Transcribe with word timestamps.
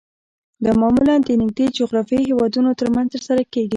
دا 0.63 0.71
معمولاً 0.81 1.15
د 1.23 1.29
نږدې 1.41 1.65
جغرافیایي 1.77 2.25
هیوادونو 2.29 2.69
ترمنځ 2.79 3.07
ترسره 3.13 3.43
کیږي 3.53 3.69